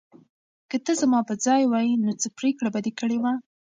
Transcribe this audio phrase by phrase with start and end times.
[0.69, 3.33] که ته زما په ځای وای، نو څه پرېکړه به دې کړې وه؟